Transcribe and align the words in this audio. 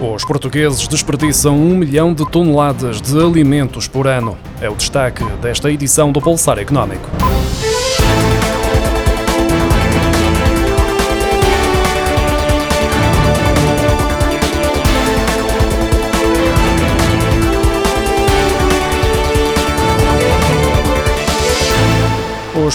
Os 0.00 0.24
portugueses 0.24 0.86
desperdiçam 0.86 1.56
um 1.56 1.76
milhão 1.76 2.14
de 2.14 2.24
toneladas 2.30 3.00
de 3.00 3.18
alimentos 3.18 3.88
por 3.88 4.06
ano. 4.06 4.38
É 4.60 4.70
o 4.70 4.76
destaque 4.76 5.24
desta 5.42 5.72
edição 5.72 6.12
do 6.12 6.20
Pulsar 6.20 6.56
Económico. 6.60 7.10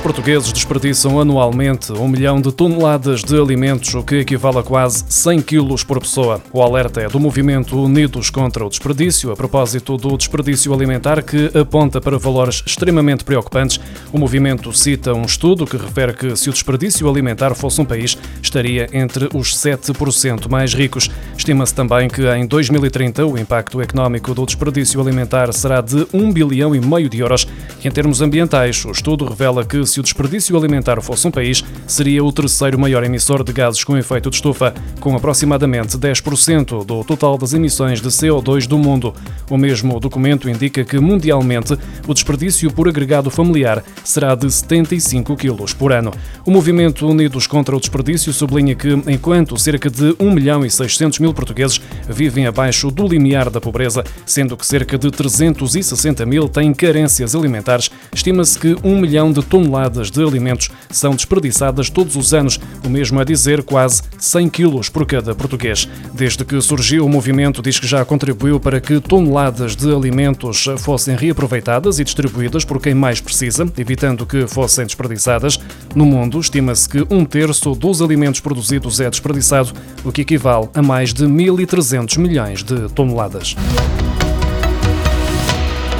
Portugueses 0.03 0.51
desperdiçam 0.51 1.17
anualmente 1.17 1.93
um 1.93 2.09
milhão 2.09 2.41
de 2.41 2.51
toneladas 2.51 3.23
de 3.23 3.39
alimentos, 3.39 3.95
o 3.95 4.03
que 4.03 4.15
equivale 4.15 4.57
a 4.57 4.63
quase 4.63 5.05
100 5.07 5.41
quilos 5.41 5.81
por 5.81 5.97
pessoa. 6.01 6.41
O 6.51 6.61
alerta 6.61 6.99
é 6.99 7.07
do 7.07 7.21
movimento 7.21 7.81
Unidos 7.81 8.29
contra 8.29 8.65
o 8.65 8.69
Desperdício, 8.69 9.31
a 9.31 9.35
propósito 9.35 9.95
do 9.95 10.17
desperdício 10.17 10.73
alimentar, 10.73 11.23
que 11.23 11.49
aponta 11.57 12.01
para 12.01 12.17
valores 12.17 12.61
extremamente 12.65 13.23
preocupantes. 13.23 13.79
O 14.11 14.17
movimento 14.17 14.73
cita 14.73 15.13
um 15.13 15.23
estudo 15.23 15.65
que 15.65 15.77
refere 15.77 16.11
que 16.11 16.35
se 16.35 16.49
o 16.49 16.53
desperdício 16.53 17.09
alimentar 17.09 17.55
fosse 17.55 17.79
um 17.79 17.85
país, 17.85 18.17
estaria 18.41 18.89
entre 18.91 19.29
os 19.33 19.55
7% 19.55 20.49
mais 20.49 20.73
ricos. 20.73 21.09
Estima-se 21.37 21.73
também 21.73 22.09
que 22.09 22.27
em 22.27 22.45
2030 22.45 23.25
o 23.25 23.37
impacto 23.37 23.81
económico 23.81 24.33
do 24.33 24.45
desperdício 24.45 24.99
alimentar 24.99 25.53
será 25.53 25.79
de 25.79 26.05
1 26.13 26.33
bilhão 26.33 26.75
e 26.75 26.81
meio 26.81 27.07
de 27.07 27.19
euros. 27.19 27.47
Em 27.85 27.89
termos 27.89 28.21
ambientais, 28.21 28.83
o 28.83 28.91
estudo 28.91 29.25
revela 29.25 29.63
que 29.63 29.92
se 29.93 29.99
o 29.99 30.03
desperdício 30.03 30.57
alimentar 30.57 30.99
fosse 31.01 31.27
um 31.27 31.31
país, 31.31 31.63
seria 31.85 32.23
o 32.23 32.31
terceiro 32.31 32.79
maior 32.79 33.03
emissor 33.03 33.43
de 33.43 33.53
gases 33.53 33.83
com 33.83 33.95
efeito 33.95 34.27
de 34.31 34.37
estufa, 34.37 34.73
com 34.99 35.15
aproximadamente 35.15 35.95
10% 35.97 36.83
do 36.83 37.03
total 37.03 37.37
das 37.37 37.53
emissões 37.53 38.01
de 38.01 38.07
CO2 38.09 38.65
do 38.65 38.79
mundo. 38.79 39.13
O 39.51 39.55
mesmo 39.55 39.99
documento 39.99 40.49
indica 40.49 40.83
que, 40.83 40.97
mundialmente, 40.97 41.77
o 42.07 42.13
desperdício 42.13 42.71
por 42.71 42.87
agregado 42.87 43.29
familiar 43.29 43.83
será 44.03 44.33
de 44.33 44.51
75 44.51 45.35
kg 45.35 45.75
por 45.75 45.93
ano. 45.93 46.11
O 46.43 46.49
movimento 46.49 47.07
Unidos 47.07 47.45
contra 47.45 47.75
o 47.75 47.79
Desperdício 47.79 48.33
sublinha 48.33 48.73
que, 48.73 48.89
enquanto 49.07 49.59
cerca 49.59 49.91
de 49.91 50.15
1 50.19 50.31
milhão 50.31 50.65
e 50.65 50.71
600 50.71 51.19
mil 51.19 51.35
portugueses 51.35 51.79
vivem 52.07 52.47
abaixo 52.47 52.89
do 52.89 53.07
limiar 53.07 53.49
da 53.49 53.61
pobreza, 53.61 54.03
sendo 54.25 54.55
que 54.57 54.65
cerca 54.65 54.97
de 54.97 55.09
360 55.11 56.25
mil 56.25 56.47
têm 56.47 56.73
carências 56.73 57.35
alimentares, 57.35 57.89
estima-se 58.13 58.57
que 58.57 58.75
1 58.83 58.97
milhão 58.99 59.31
de 59.31 59.41
toneladas 59.43 59.73
toneladas 59.73 60.11
de 60.11 60.23
alimentos 60.23 60.69
são 60.89 61.15
desperdiçadas 61.15 61.89
todos 61.89 62.15
os 62.15 62.33
anos, 62.33 62.59
o 62.85 62.89
mesmo 62.89 63.19
a 63.19 63.23
dizer 63.23 63.63
quase 63.63 64.01
100 64.19 64.49
quilos 64.49 64.89
por 64.89 65.05
cada 65.05 65.33
português. 65.33 65.87
Desde 66.13 66.45
que 66.45 66.59
surgiu 66.61 67.05
o 67.05 67.09
movimento, 67.09 67.61
diz 67.61 67.79
que 67.79 67.87
já 67.87 68.03
contribuiu 68.05 68.59
para 68.59 68.79
que 68.79 68.99
toneladas 68.99 69.75
de 69.75 69.93
alimentos 69.93 70.65
fossem 70.77 71.15
reaproveitadas 71.15 71.99
e 71.99 72.03
distribuídas 72.03 72.65
por 72.65 72.81
quem 72.81 72.93
mais 72.93 73.19
precisa, 73.19 73.67
evitando 73.77 74.25
que 74.25 74.47
fossem 74.47 74.85
desperdiçadas. 74.85 75.59
No 75.95 76.05
mundo, 76.05 76.39
estima-se 76.39 76.89
que 76.89 77.05
um 77.09 77.23
terço 77.23 77.75
dos 77.75 78.01
alimentos 78.01 78.39
produzidos 78.39 78.99
é 78.99 79.09
desperdiçado, 79.09 79.73
o 80.03 80.11
que 80.11 80.21
equivale 80.21 80.67
a 80.73 80.81
mais 80.81 81.13
de 81.13 81.25
1.300 81.25 82.17
milhões 82.17 82.63
de 82.63 82.89
toneladas. 82.89 83.55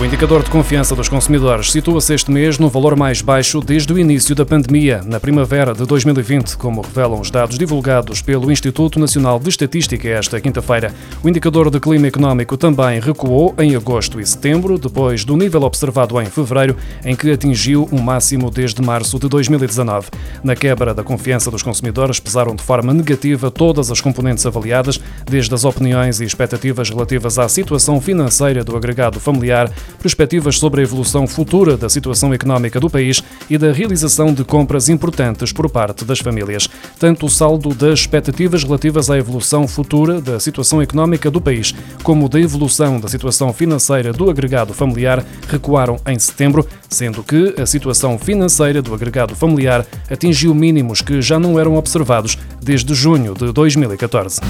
O 0.03 0.05
indicador 0.05 0.43
de 0.43 0.49
confiança 0.49 0.97
dos 0.97 1.07
consumidores 1.07 1.71
situa-se 1.71 2.13
este 2.13 2.29
mês 2.29 2.59
no 2.59 2.67
valor 2.67 2.93
mais 2.93 3.21
baixo 3.21 3.61
desde 3.61 3.93
o 3.93 3.97
início 3.97 4.35
da 4.35 4.45
pandemia, 4.45 5.01
na 5.05 5.17
primavera 5.17 5.73
de 5.73 5.85
2020, 5.85 6.57
como 6.57 6.81
revelam 6.81 7.21
os 7.21 7.31
dados 7.31 7.57
divulgados 7.57 8.21
pelo 8.21 8.51
Instituto 8.51 8.99
Nacional 8.99 9.39
de 9.39 9.47
Estatística 9.47 10.09
esta 10.09 10.41
quinta-feira. 10.41 10.93
O 11.23 11.29
indicador 11.29 11.69
de 11.69 11.79
clima 11.79 12.05
económico 12.05 12.57
também 12.57 12.99
recuou 12.99 13.55
em 13.57 13.77
agosto 13.77 14.19
e 14.19 14.25
setembro, 14.25 14.77
depois 14.77 15.23
do 15.23 15.37
nível 15.37 15.61
observado 15.61 16.19
em 16.19 16.25
fevereiro, 16.25 16.75
em 17.05 17.15
que 17.15 17.31
atingiu 17.31 17.87
um 17.89 18.01
máximo 18.01 18.51
desde 18.51 18.81
março 18.81 19.17
de 19.17 19.29
2019. 19.29 20.09
Na 20.43 20.53
quebra 20.53 20.93
da 20.93 21.01
confiança 21.01 21.49
dos 21.49 21.63
consumidores 21.63 22.19
pesaram 22.19 22.53
de 22.57 22.61
forma 22.61 22.93
negativa 22.93 23.49
todas 23.49 23.89
as 23.89 24.01
componentes 24.01 24.45
avaliadas, 24.45 24.99
desde 25.25 25.55
as 25.55 25.63
opiniões 25.63 26.19
e 26.19 26.25
expectativas 26.25 26.89
relativas 26.89 27.39
à 27.39 27.47
situação 27.47 28.01
financeira 28.01 28.65
do 28.65 28.75
agregado 28.75 29.17
familiar 29.17 29.71
perspectivas 30.01 30.57
sobre 30.57 30.81
a 30.81 30.83
evolução 30.83 31.27
futura 31.27 31.77
da 31.77 31.89
situação 31.89 32.33
económica 32.33 32.79
do 32.79 32.89
país 32.89 33.23
e 33.49 33.57
da 33.57 33.71
realização 33.71 34.33
de 34.33 34.43
compras 34.43 34.89
importantes 34.89 35.51
por 35.51 35.69
parte 35.69 36.05
das 36.05 36.19
famílias. 36.19 36.69
Tanto 36.99 37.25
o 37.25 37.29
saldo 37.29 37.73
das 37.73 37.99
expectativas 37.99 38.63
relativas 38.63 39.09
à 39.09 39.17
evolução 39.17 39.67
futura 39.67 40.21
da 40.21 40.39
situação 40.39 40.81
económica 40.81 41.29
do 41.29 41.41
país, 41.41 41.73
como 42.03 42.29
da 42.29 42.39
evolução 42.39 42.99
da 42.99 43.07
situação 43.07 43.53
financeira 43.53 44.11
do 44.11 44.29
agregado 44.29 44.73
familiar 44.73 45.23
recuaram 45.47 45.99
em 46.07 46.17
setembro, 46.19 46.67
sendo 46.89 47.23
que 47.23 47.55
a 47.59 47.65
situação 47.65 48.17
financeira 48.17 48.81
do 48.81 48.93
agregado 48.93 49.35
familiar 49.35 49.85
atingiu 50.09 50.53
mínimos 50.53 51.01
que 51.01 51.21
já 51.21 51.39
não 51.39 51.59
eram 51.59 51.75
observados 51.75 52.37
desde 52.61 52.93
junho 52.93 53.33
de 53.33 53.51
2014. 53.51 54.41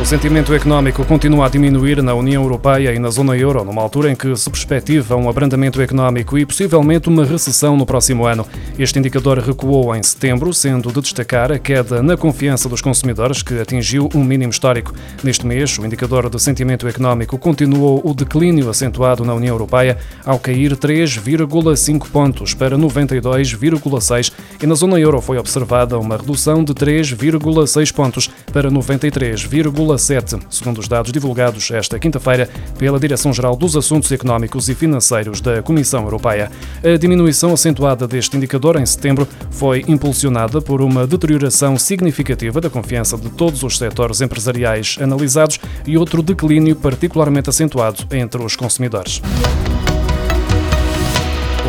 O 0.00 0.04
sentimento 0.10 0.54
económico 0.54 1.04
continua 1.04 1.44
a 1.44 1.48
diminuir 1.50 2.02
na 2.02 2.14
União 2.14 2.42
Europeia 2.42 2.94
e 2.94 2.98
na 2.98 3.10
zona 3.10 3.36
euro, 3.36 3.62
numa 3.62 3.82
altura 3.82 4.10
em 4.10 4.16
que 4.16 4.34
se 4.34 4.48
perspectiva 4.48 5.14
um 5.14 5.28
abrandamento 5.28 5.80
económico 5.80 6.38
e 6.38 6.46
possivelmente 6.46 7.10
uma 7.10 7.22
recessão 7.22 7.76
no 7.76 7.84
próximo 7.84 8.24
ano. 8.24 8.46
Este 8.78 8.98
indicador 8.98 9.38
recuou 9.38 9.94
em 9.94 10.02
setembro, 10.02 10.54
sendo 10.54 10.90
de 10.90 11.02
destacar 11.02 11.52
a 11.52 11.58
queda 11.58 12.02
na 12.02 12.16
confiança 12.16 12.66
dos 12.66 12.80
consumidores, 12.80 13.42
que 13.42 13.60
atingiu 13.60 14.08
um 14.14 14.24
mínimo 14.24 14.50
histórico. 14.50 14.94
Neste 15.22 15.46
mês, 15.46 15.78
o 15.78 15.84
indicador 15.84 16.30
de 16.30 16.40
sentimento 16.40 16.88
económico 16.88 17.36
continuou 17.36 18.00
o 18.02 18.14
declínio 18.14 18.70
acentuado 18.70 19.22
na 19.22 19.34
União 19.34 19.54
Europeia, 19.54 19.98
ao 20.24 20.38
cair 20.38 20.74
3,5 20.76 22.08
pontos 22.08 22.54
para 22.54 22.76
92,6 22.76 24.32
e 24.62 24.66
na 24.66 24.74
zona 24.74 24.98
euro 24.98 25.20
foi 25.20 25.36
observada 25.36 25.98
uma 25.98 26.16
redução 26.16 26.64
de 26.64 26.72
3,6 26.72 27.92
pontos 27.92 28.30
para 28.50 28.70
93,6 28.70 29.89
segundo 29.98 30.78
os 30.78 30.88
dados 30.88 31.12
divulgados 31.12 31.70
esta 31.70 31.98
quinta-feira 31.98 32.48
pela 32.78 32.98
Direção-Geral 32.98 33.56
dos 33.56 33.76
Assuntos 33.76 34.10
Económicos 34.12 34.68
e 34.68 34.74
Financeiros 34.74 35.40
da 35.40 35.62
Comissão 35.62 36.02
Europeia. 36.02 36.50
A 36.82 36.96
diminuição 36.96 37.52
acentuada 37.52 38.06
deste 38.06 38.36
indicador 38.36 38.76
em 38.76 38.86
setembro 38.86 39.26
foi 39.50 39.84
impulsionada 39.88 40.60
por 40.60 40.80
uma 40.80 41.06
deterioração 41.06 41.78
significativa 41.78 42.60
da 42.60 42.70
confiança 42.70 43.16
de 43.16 43.30
todos 43.30 43.62
os 43.62 43.78
setores 43.78 44.20
empresariais 44.20 44.96
analisados 45.00 45.58
e 45.86 45.96
outro 45.96 46.22
declínio 46.22 46.76
particularmente 46.76 47.50
acentuado 47.50 48.06
entre 48.10 48.42
os 48.42 48.56
consumidores. 48.56 49.20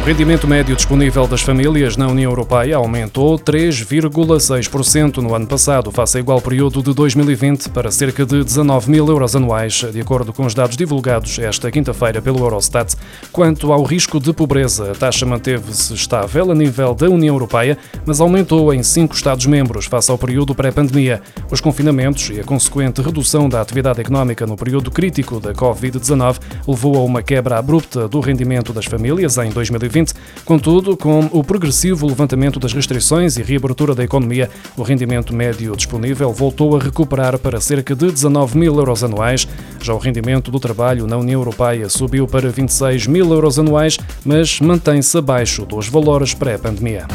O 0.02 0.04
rendimento 0.04 0.48
médio 0.48 0.76
disponível 0.76 1.28
das 1.28 1.42
famílias 1.42 1.96
na 1.96 2.08
União 2.08 2.32
Europeia 2.32 2.76
aumentou 2.76 3.38
3,6% 3.38 5.18
no 5.18 5.36
ano 5.36 5.46
passado, 5.46 5.92
face 5.92 6.18
ao 6.18 6.24
igual 6.24 6.42
período 6.42 6.82
de 6.82 6.92
2020, 6.92 7.70
para 7.70 7.92
cerca 7.92 8.26
de 8.26 8.44
19 8.44 8.90
mil 8.90 9.08
euros 9.08 9.36
anuais, 9.36 9.86
de 9.94 10.02
acordo 10.02 10.34
com 10.34 10.44
os 10.44 10.56
dados 10.56 10.76
divulgados 10.76 11.38
esta 11.38 11.70
quinta-feira 11.70 12.20
pelo 12.20 12.40
Eurostat. 12.40 12.96
Quanto 13.32 13.72
ao 13.72 13.84
risco 13.84 14.20
de 14.20 14.34
pobreza, 14.34 14.92
a 14.92 14.96
taxa 14.96 15.24
manteve-se 15.24 15.94
estável 15.94 16.50
a 16.50 16.56
nível 16.56 16.96
da 16.96 17.08
União 17.08 17.36
Europeia, 17.36 17.78
mas 18.04 18.20
aumentou 18.20 18.74
em 18.74 18.82
cinco 18.82 19.14
Estados-membros 19.14 19.86
face 19.86 20.10
ao 20.10 20.18
período 20.18 20.56
pré-pandemia. 20.56 21.22
Os 21.52 21.62
confinamentos 21.62 22.32
e 22.32 22.40
a 22.40 22.44
consequente 22.44 23.04
redução 23.04 23.48
da 23.48 23.62
atividade 23.62 24.02
económica 24.02 24.48
no 24.48 24.58
período 24.58 24.90
crítico 24.90 25.40
da 25.40 25.54
Covid-19 25.54 26.40
levou 26.68 26.98
a 26.98 27.04
uma 27.04 27.22
quebra 27.22 27.60
abrupta 27.60 28.08
do 28.08 28.20
rendimento 28.20 28.74
das 28.74 28.86
famílias 28.86 29.38
em 29.38 29.52
2020 29.52 29.91
2020. 29.92 30.14
Contudo, 30.46 30.98
com 30.98 31.30
o 31.32 31.44
progressivo 31.44 32.08
levantamento 32.08 32.60
das 32.60 32.74
restrições 32.74 33.38
e 33.38 33.44
reabertura 33.44 33.94
da 33.94 34.04
economia, 34.04 34.50
o 34.76 34.82
rendimento 34.82 35.36
médio 35.36 35.76
disponível 35.76 36.32
voltou 36.34 36.76
a 36.76 36.80
recuperar 36.80 37.38
para 37.38 37.62
cerca 37.62 37.96
de 37.96 38.12
19 38.12 38.58
mil 38.58 38.76
euros 38.76 39.04
anuais. 39.04 39.48
Já 39.82 39.94
o 39.94 39.98
rendimento 39.98 40.50
do 40.50 40.60
trabalho 40.60 41.06
na 41.06 41.18
União 41.18 41.40
Europeia 41.40 41.90
subiu 41.90 42.28
para 42.28 42.50
26 42.50 43.08
mil 43.08 43.32
euros 43.32 43.60
anuais, 43.60 43.98
mas 44.26 44.60
mantém-se 44.60 45.18
abaixo 45.18 45.66
dos 45.66 45.88
valores 45.88 46.34
pré-pandemia. 46.34 47.08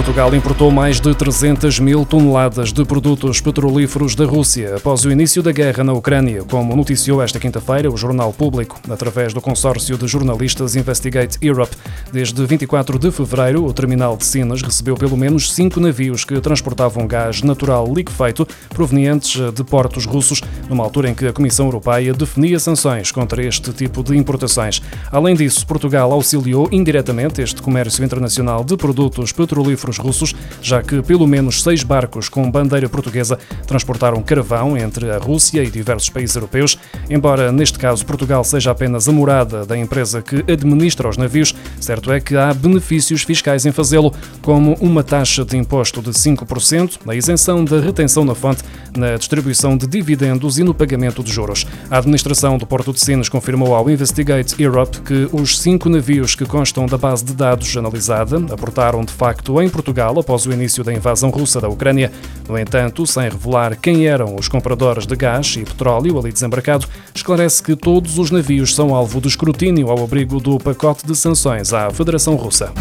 Portugal 0.00 0.34
importou 0.34 0.70
mais 0.70 0.98
de 0.98 1.14
300 1.14 1.78
mil 1.78 2.06
toneladas 2.06 2.72
de 2.72 2.86
produtos 2.86 3.38
petrolíferos 3.38 4.14
da 4.14 4.24
Rússia 4.24 4.76
após 4.76 5.04
o 5.04 5.10
início 5.10 5.42
da 5.42 5.52
guerra 5.52 5.84
na 5.84 5.92
Ucrânia, 5.92 6.42
como 6.42 6.74
noticiou 6.74 7.22
esta 7.22 7.38
quinta-feira 7.38 7.90
o 7.90 7.98
Jornal 7.98 8.32
Público, 8.32 8.80
através 8.88 9.34
do 9.34 9.42
consórcio 9.42 9.98
de 9.98 10.08
jornalistas 10.08 10.74
Investigate 10.74 11.36
Europe. 11.42 11.76
Desde 12.10 12.46
24 12.46 12.98
de 12.98 13.10
fevereiro, 13.10 13.62
o 13.62 13.74
terminal 13.74 14.16
de 14.16 14.24
Sinas 14.24 14.62
recebeu 14.62 14.96
pelo 14.96 15.18
menos 15.18 15.52
cinco 15.52 15.78
navios 15.78 16.24
que 16.24 16.40
transportavam 16.40 17.06
gás 17.06 17.42
natural 17.42 17.92
liquefeito 17.94 18.48
provenientes 18.70 19.52
de 19.52 19.62
portos 19.62 20.06
russos, 20.06 20.40
numa 20.70 20.82
altura 20.82 21.10
em 21.10 21.14
que 21.14 21.26
a 21.26 21.32
Comissão 21.32 21.66
Europeia 21.66 22.14
definia 22.14 22.58
sanções 22.58 23.12
contra 23.12 23.44
este 23.44 23.70
tipo 23.74 24.02
de 24.02 24.16
importações. 24.16 24.80
Além 25.12 25.36
disso, 25.36 25.66
Portugal 25.66 26.10
auxiliou 26.10 26.70
indiretamente 26.72 27.42
este 27.42 27.60
comércio 27.60 28.02
internacional 28.02 28.64
de 28.64 28.78
produtos 28.78 29.30
petrolíferos 29.30 29.89
marítimos 29.90 29.98
russos, 29.98 30.34
já 30.62 30.82
que 30.82 31.02
pelo 31.02 31.26
menos 31.26 31.62
seis 31.62 31.82
barcos 31.82 32.28
com 32.28 32.50
bandeira 32.50 32.88
portuguesa 32.88 33.38
transportaram 33.66 34.22
carvão 34.22 34.76
entre 34.76 35.10
a 35.10 35.18
Rússia 35.18 35.62
e 35.62 35.70
diversos 35.70 36.08
países 36.08 36.36
europeus. 36.36 36.78
Embora 37.08 37.50
neste 37.50 37.78
caso 37.78 38.06
Portugal 38.06 38.44
seja 38.44 38.70
apenas 38.70 39.08
a 39.08 39.12
morada 39.12 39.66
da 39.66 39.76
empresa 39.76 40.22
que 40.22 40.44
administra 40.50 41.08
os 41.08 41.16
navios, 41.16 41.54
certo 41.80 42.12
é 42.12 42.20
que 42.20 42.36
há 42.36 42.52
benefícios 42.54 43.22
fiscais 43.22 43.66
em 43.66 43.72
fazê-lo, 43.72 44.14
como 44.42 44.74
uma 44.80 45.02
taxa 45.02 45.44
de 45.44 45.56
imposto 45.56 46.00
de 46.00 46.10
5%, 46.10 46.98
a 47.06 47.14
isenção 47.14 47.64
da 47.64 47.80
retenção 47.80 48.24
na 48.24 48.34
fonte, 48.34 48.62
na 48.96 49.16
distribuição 49.16 49.76
de 49.76 49.86
dividendos 49.86 50.58
e 50.58 50.64
no 50.64 50.74
pagamento 50.74 51.22
de 51.22 51.32
juros. 51.32 51.66
A 51.90 51.98
administração 51.98 52.58
do 52.58 52.66
Porto 52.66 52.92
de 52.92 53.00
Sines 53.00 53.28
confirmou 53.28 53.74
ao 53.74 53.88
Investigate 53.90 54.60
Europe 54.62 55.00
que 55.00 55.28
os 55.32 55.58
cinco 55.58 55.88
navios 55.88 56.34
que 56.34 56.44
constam 56.44 56.86
da 56.86 56.98
base 56.98 57.24
de 57.24 57.32
dados 57.32 57.76
analisada 57.76 58.36
aportaram 58.52 59.04
de 59.04 59.12
facto 59.12 59.60
em 59.60 59.68
Portugal 59.80 60.18
após 60.20 60.44
o 60.44 60.52
início 60.52 60.84
da 60.84 60.92
invasão 60.92 61.30
russa 61.30 61.58
da 61.60 61.68
Ucrânia. 61.68 62.12
No 62.46 62.58
entanto, 62.58 63.06
sem 63.06 63.24
revelar 63.24 63.76
quem 63.76 64.06
eram 64.06 64.36
os 64.36 64.46
compradores 64.46 65.06
de 65.06 65.16
gás 65.16 65.56
e 65.56 65.64
petróleo 65.64 66.18
ali 66.18 66.30
desembarcado, 66.30 66.86
esclarece 67.14 67.62
que 67.62 67.74
todos 67.74 68.18
os 68.18 68.30
navios 68.30 68.74
são 68.74 68.94
alvo 68.94 69.20
de 69.20 69.28
escrutínio 69.28 69.90
ao 69.90 70.04
abrigo 70.04 70.38
do 70.38 70.58
pacote 70.58 71.06
de 71.06 71.16
sanções 71.16 71.72
à 71.72 71.90
Federação 71.90 72.36
Russa. 72.36 72.72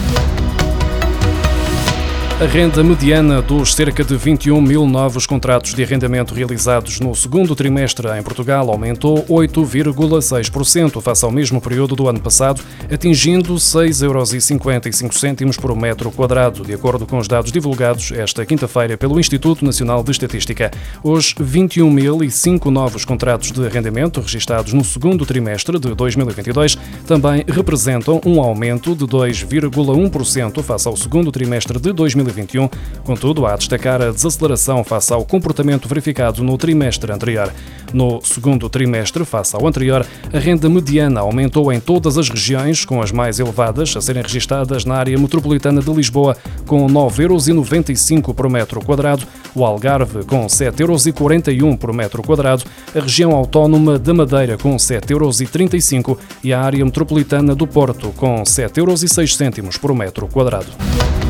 A 2.41 2.45
renda 2.45 2.81
mediana 2.81 3.41
dos 3.41 3.75
cerca 3.75 4.01
de 4.01 4.15
21 4.15 4.61
mil 4.61 4.87
novos 4.87 5.27
contratos 5.27 5.73
de 5.73 5.83
arrendamento 5.83 6.33
realizados 6.33 7.01
no 7.01 7.13
segundo 7.13 7.53
trimestre 7.53 8.07
em 8.17 8.23
Portugal 8.23 8.71
aumentou 8.71 9.25
8,6% 9.25 11.01
face 11.01 11.25
ao 11.25 11.31
mesmo 11.31 11.59
período 11.59 11.97
do 11.97 12.07
ano 12.07 12.21
passado, 12.21 12.61
atingindo 12.89 13.55
6,55 13.55 15.41
euros 15.41 15.57
por 15.57 15.75
metro 15.75 16.09
quadrado, 16.11 16.63
de 16.63 16.73
acordo 16.73 17.05
com 17.05 17.17
os 17.17 17.27
dados 17.27 17.51
divulgados 17.51 18.13
esta 18.13 18.45
quinta-feira 18.45 18.97
pelo 18.97 19.19
Instituto 19.19 19.65
Nacional 19.65 20.01
de 20.01 20.11
Estatística. 20.11 20.71
Os 21.03 21.33
21.005 21.33 22.67
novos 22.67 23.03
contratos 23.03 23.51
de 23.51 23.65
arrendamento 23.65 24.21
registados 24.21 24.71
no 24.71 24.85
segundo 24.85 25.25
trimestre 25.25 25.77
de 25.77 25.93
2022 25.93 26.77
também 27.05 27.43
representam 27.45 28.21
um 28.25 28.39
aumento 28.39 28.95
de 28.95 29.03
2,1% 29.03 30.63
face 30.63 30.87
ao 30.87 30.95
segundo 30.95 31.33
trimestre 31.33 31.77
de 31.77 31.91
2022 31.91 32.28
2021. 32.29 32.69
Contudo, 33.03 33.45
há 33.45 33.53
a 33.53 33.57
destacar 33.57 34.01
a 34.01 34.11
desaceleração 34.11 34.83
face 34.83 35.11
ao 35.11 35.25
comportamento 35.25 35.87
verificado 35.87 36.43
no 36.43 36.57
trimestre 36.57 37.11
anterior. 37.11 37.51
No 37.93 38.21
segundo 38.21 38.69
trimestre, 38.69 39.25
face 39.25 39.55
ao 39.55 39.65
anterior, 39.67 40.05
a 40.31 40.37
renda 40.37 40.69
mediana 40.69 41.21
aumentou 41.21 41.73
em 41.73 41.79
todas 41.79 42.17
as 42.17 42.29
regiões, 42.29 42.85
com 42.85 43.01
as 43.01 43.11
mais 43.11 43.39
elevadas 43.39 43.95
a 43.97 44.01
serem 44.01 44.21
registadas 44.21 44.85
na 44.85 44.95
área 44.95 45.17
metropolitana 45.17 45.81
de 45.81 45.91
Lisboa, 45.91 46.37
com 46.65 46.85
9,95 46.87 48.11
euros 48.17 48.35
por 48.35 48.49
metro 48.49 48.81
quadrado, 48.81 49.25
o 49.55 49.65
Algarve 49.65 50.23
com 50.23 50.45
7,41 50.45 51.59
euros 51.59 51.79
por 51.79 51.93
metro 51.93 52.21
quadrado, 52.21 52.63
a 52.95 52.99
região 52.99 53.31
autónoma 53.31 53.97
da 53.97 54.13
Madeira 54.13 54.57
com 54.57 54.75
7,35 54.75 56.09
euros 56.09 56.23
e 56.43 56.53
a 56.53 56.61
área 56.61 56.85
metropolitana 56.85 57.55
do 57.55 57.65
Porto 57.65 58.11
com 58.15 58.43
7,06 58.43 59.57
euros 59.57 59.77
por 59.77 59.95
metro 59.95 60.27
quadrado. 60.27 61.28